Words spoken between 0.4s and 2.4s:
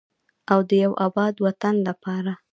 او د یو اباد وطن لپاره.